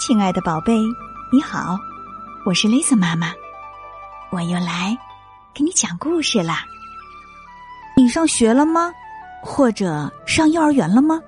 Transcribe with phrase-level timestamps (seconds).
[0.00, 0.80] 亲爱的宝贝，
[1.30, 1.78] 你好，
[2.46, 3.34] 我是 Lisa 妈妈，
[4.30, 4.96] 我又来
[5.52, 6.64] 给你讲故事啦。
[7.94, 8.90] 你上学了吗？
[9.42, 11.20] 或者上幼儿园了吗？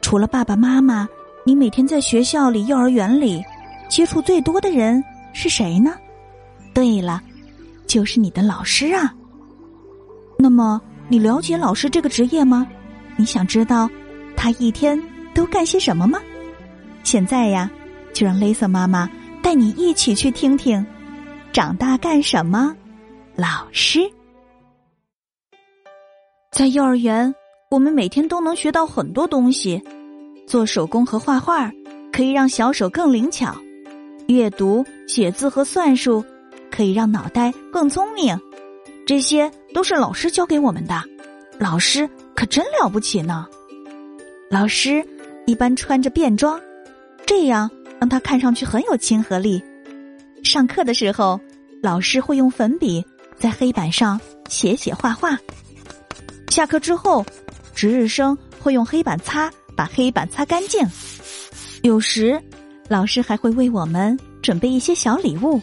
[0.00, 1.06] 除了爸爸妈妈，
[1.44, 3.44] 你每天在学校里、幼儿园里
[3.86, 5.94] 接触最多的人是谁呢？
[6.72, 7.20] 对了，
[7.86, 9.12] 就是你的老师啊。
[10.38, 12.66] 那么，你了解老师这个职业吗？
[13.14, 13.90] 你想知道
[14.34, 14.98] 他一天
[15.34, 16.18] 都干些什么吗？
[17.04, 17.70] 现在呀，
[18.12, 19.08] 就让 Lisa 妈妈
[19.40, 20.84] 带你一起去听听，
[21.52, 22.74] 长大干什么？
[23.36, 24.00] 老师
[26.50, 27.32] 在幼儿园，
[27.70, 29.80] 我们每天都能学到很多东西。
[30.46, 31.70] 做手工和画画
[32.12, 33.54] 可以让小手更灵巧，
[34.26, 36.24] 阅读、写字和算术
[36.70, 38.36] 可以让脑袋更聪明。
[39.06, 41.02] 这些都是老师教给我们的，
[41.58, 43.46] 老师可真了不起呢。
[44.50, 45.06] 老师
[45.46, 46.60] 一般穿着便装。
[47.36, 47.68] 这样
[47.98, 49.60] 让他看上去很有亲和力。
[50.44, 51.40] 上课的时候，
[51.82, 53.04] 老师会用粉笔
[53.36, 55.36] 在黑板上写写画画。
[56.48, 57.26] 下课之后，
[57.74, 60.86] 值日生会用黑板擦把黑板擦干净。
[61.82, 62.40] 有时，
[62.88, 65.60] 老师还会为我们准备一些小礼物。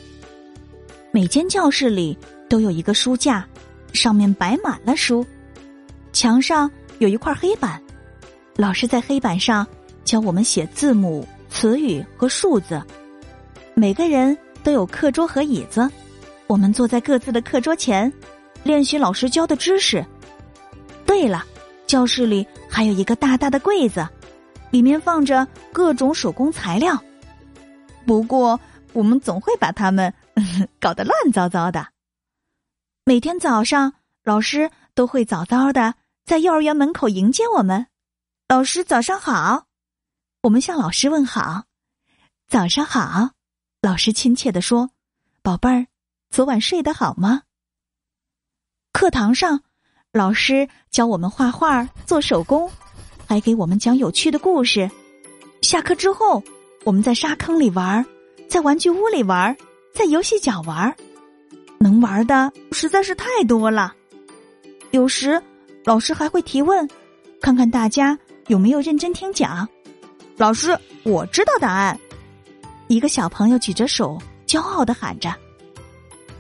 [1.09, 2.17] 每间教室里
[2.49, 3.47] 都有一个书架，
[3.93, 5.25] 上面摆满了书。
[6.11, 7.81] 墙上有一块黑板，
[8.57, 9.65] 老师在黑板上
[10.03, 11.25] 教我们写字母。
[11.51, 12.81] 词语和数字，
[13.75, 15.87] 每个人都有课桌和椅子，
[16.47, 18.11] 我们坐在各自的课桌前，
[18.63, 20.03] 练习老师教的知识。
[21.05, 21.45] 对了，
[21.85, 24.07] 教室里还有一个大大的柜子，
[24.71, 26.99] 里面放着各种手工材料。
[28.07, 28.59] 不过，
[28.93, 30.11] 我们总会把它们
[30.79, 31.85] 搞得乱糟糟的。
[33.03, 35.93] 每天早上，老师都会早早的
[36.25, 37.85] 在幼儿园门口迎接我们。
[38.47, 39.65] 老师，早上好。
[40.43, 41.65] 我们向老师问好，
[42.47, 43.29] 早上好。
[43.79, 44.89] 老师亲切的说
[45.43, 45.85] ：“宝贝儿，
[46.31, 47.43] 昨晚睡得好吗？”
[48.91, 49.61] 课堂上，
[50.11, 52.71] 老师教我们画画、做手工，
[53.27, 54.89] 还给我们讲有趣的故事。
[55.61, 56.43] 下课之后，
[56.85, 58.03] 我们在沙坑里玩，
[58.49, 59.55] 在玩具屋里玩，
[59.93, 60.95] 在游戏角玩，
[61.79, 63.93] 能玩的实在是太多了。
[64.89, 65.39] 有时，
[65.85, 66.89] 老师还会提问，
[67.39, 68.17] 看看大家
[68.47, 69.69] 有没有认真听讲。
[70.37, 71.99] 老师，我知道答案。
[72.87, 75.33] 一个小朋友举着手，骄傲的喊着。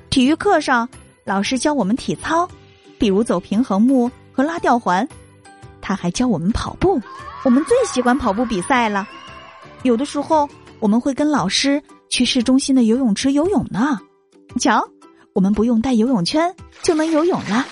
[0.09, 0.87] 体育课上，
[1.23, 2.49] 老师教我们体操，
[2.97, 5.07] 比如走平衡木和拉吊环。
[5.81, 7.01] 他还教我们跑步，
[7.43, 9.07] 我们最喜欢跑步比赛了。
[9.83, 13.99] 有的时候，我们会跟老师去市中心的游泳池游泳呢。
[14.59, 14.83] 瞧，
[15.33, 17.65] 我们不用带游泳圈就能游泳了。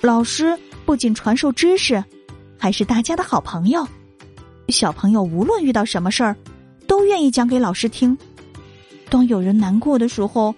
[0.00, 2.02] 老师不仅传授知识，
[2.58, 3.86] 还是大家的好朋友。
[4.68, 6.36] 小朋友无论遇到什么事儿，
[6.86, 8.16] 都愿意讲给老师听。
[9.10, 10.54] 当有人难过的时候，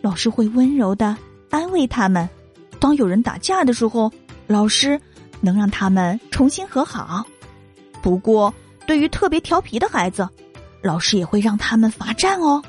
[0.00, 1.14] 老师会温柔的
[1.50, 2.26] 安慰他们；
[2.80, 4.10] 当有人打架的时候，
[4.46, 4.98] 老师
[5.40, 7.26] 能让他们重新和好。
[8.00, 8.52] 不过，
[8.86, 10.26] 对于特别调皮的孩子，
[10.82, 12.62] 老师也会让他们罚站哦。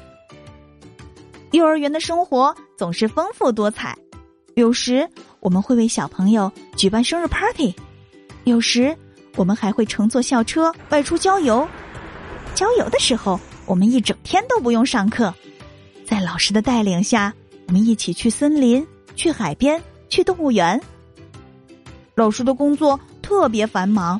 [1.51, 3.97] 幼儿园的生活总是丰富多彩，
[4.55, 5.07] 有时
[5.39, 7.73] 我们会为小朋友举办生日 party，
[8.43, 8.97] 有时。
[9.39, 11.65] 我们还会乘坐校车外出郊游，
[12.53, 15.33] 郊游的时候，我们一整天都不用上课，
[16.05, 17.33] 在老师的带领下，
[17.67, 18.85] 我们一起去森林、
[19.15, 20.77] 去海边、去动物园。
[22.15, 24.19] 老师的工作特别繁忙，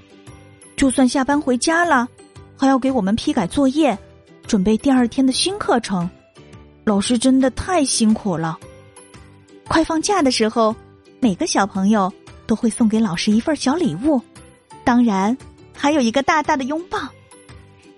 [0.77, 2.07] 就算下班回家了，
[2.55, 3.97] 还要给我们批改作业，
[4.47, 6.09] 准备第二天的新课程。
[6.85, 8.57] 老师真的太辛苦了。
[9.67, 10.73] 快放假的时候，
[11.19, 12.09] 每个小朋友
[12.47, 14.21] 都会送给老师一份小礼物。
[14.89, 15.37] 当然，
[15.71, 16.97] 还有一个大大的拥抱，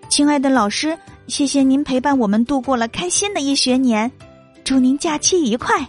[0.09, 4.11] 亲爱的老师，谢谢您陪伴我们度过了开心的一学年，
[4.65, 5.87] 祝您假期愉快。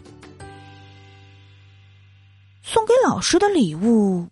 [2.62, 4.28] 送给老师的礼物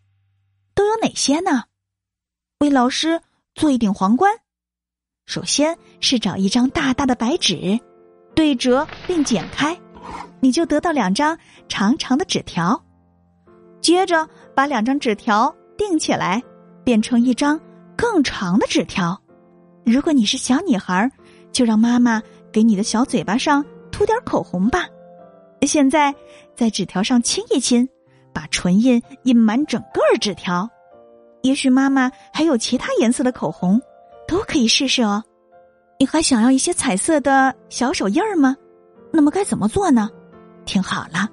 [0.72, 1.64] 都有哪些呢？
[2.60, 3.20] 为老师
[3.56, 4.32] 做一顶皇冠，
[5.26, 7.80] 首先是找一张大大的白纸，
[8.32, 9.76] 对折并剪开，
[10.38, 11.36] 你就得到两张
[11.68, 12.80] 长长的纸条，
[13.80, 14.24] 接着
[14.54, 16.40] 把两张纸条钉起来。
[16.90, 17.60] 变成一张
[17.96, 19.16] 更长的纸条。
[19.84, 21.08] 如果你是小女孩，
[21.52, 22.20] 就让妈妈
[22.50, 24.88] 给你的小嘴巴上涂点口红吧。
[25.62, 26.12] 现在
[26.56, 27.88] 在纸条上亲一亲，
[28.32, 30.68] 把唇印印满整个纸条。
[31.42, 33.80] 也许妈妈还有其他颜色的口红，
[34.26, 35.22] 都可以试试哦。
[36.00, 38.56] 你还想要一些彩色的小手印儿吗？
[39.12, 40.10] 那么该怎么做呢？
[40.64, 41.28] 听好了，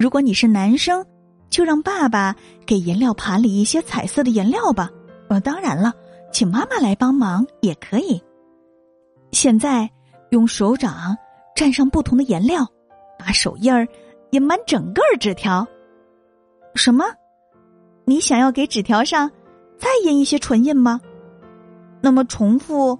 [0.00, 1.06] 如果你是男生，
[1.48, 2.34] 就让爸爸
[2.66, 4.90] 给颜料盘里一些彩色的颜料吧。
[5.28, 5.92] 呃，当然了，
[6.32, 8.22] 请妈妈来帮忙也可以。
[9.32, 9.90] 现在
[10.30, 11.16] 用手掌
[11.54, 12.66] 蘸上不同的颜料，
[13.18, 13.86] 把手印儿
[14.30, 15.66] 印满整个纸条。
[16.74, 17.04] 什么？
[18.04, 19.30] 你想要给纸条上
[19.78, 21.00] 再印一些唇印吗？
[22.00, 22.98] 那么重复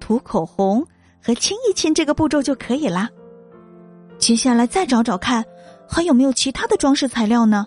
[0.00, 0.84] 涂口红
[1.22, 3.08] 和亲一亲这个步骤就可以啦。
[4.18, 5.44] 接下来再找找看，
[5.88, 7.66] 还有没有其他的装饰材料呢？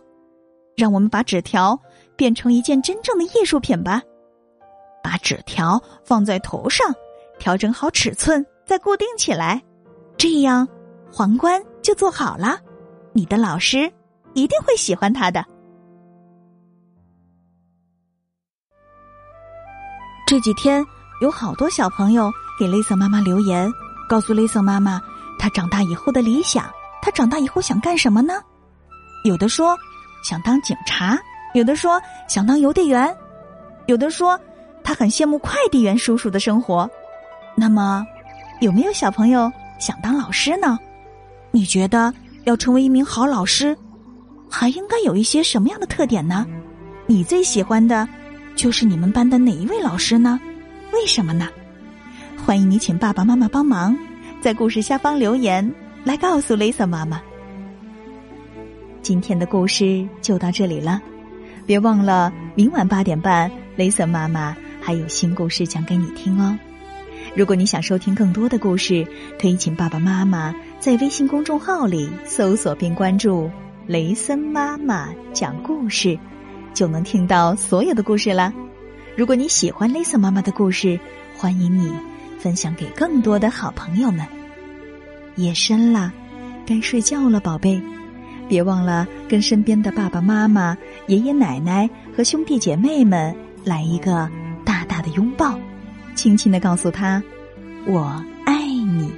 [0.75, 1.79] 让我们把纸条
[2.15, 4.01] 变成一件真正的艺术品吧。
[5.03, 6.93] 把纸条放在头上，
[7.37, 9.61] 调整好尺寸，再固定起来，
[10.17, 10.67] 这样
[11.11, 12.57] 皇冠就做好了。
[13.11, 13.91] 你的老师
[14.33, 15.43] 一定会喜欢它的。
[20.25, 20.83] 这几天
[21.21, 23.71] 有好多小朋友给 Lisa 妈妈留言，
[24.07, 25.01] 告诉 Lisa 妈妈
[25.37, 26.65] 她长大以后的理想。
[27.01, 28.41] 她长大以后想干什么呢？
[29.25, 29.77] 有的说
[30.23, 31.19] 想当警察，
[31.53, 33.15] 有的说想当邮递员，
[33.87, 34.39] 有的说。
[34.85, 36.89] 他很羡慕快递员叔叔的生活，
[37.55, 38.05] 那么，
[38.59, 40.77] 有没有小朋友想当老师呢？
[41.51, 42.13] 你觉得
[42.43, 43.73] 要成为一名好老师，
[44.49, 46.45] 还应该有一些什么样的特点呢？
[47.05, 48.05] 你最喜欢的，
[48.57, 50.37] 就是你们班的哪一位老师呢？
[50.91, 51.47] 为什么呢？
[52.45, 53.97] 欢迎你请爸爸妈妈帮忙，
[54.41, 55.73] 在故事下方留言
[56.03, 57.21] 来告诉 Lisa 妈妈。
[59.01, 61.01] 今天的故事就到这里了，
[61.65, 64.55] 别忘了明晚八点半雷森妈妈。
[64.85, 66.59] 还有新故事讲给你听哦！
[67.37, 69.07] 如果你想收听更多的故事，
[69.39, 73.49] 可以请爸爸妈妈在微信公众号里搜索并关注
[73.87, 76.19] “雷森妈妈讲故事”，
[76.75, 78.53] 就能听到所有的故事啦。
[79.15, 80.99] 如果你喜欢雷森妈妈的故事，
[81.37, 81.89] 欢迎你
[82.37, 84.27] 分享给更多的好朋友们。
[85.37, 86.11] 夜深了，
[86.65, 87.81] 该睡觉了，宝贝，
[88.47, 94.29] 别忘了跟身边的爸爸妈妈、爷爷奶奶和兄弟姐妹们来一个
[94.65, 94.93] 大大。
[95.03, 95.59] 的拥抱，
[96.15, 97.21] 轻轻的告诉他
[97.85, 99.11] ：“我爱你。”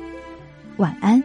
[0.77, 1.23] 晚安。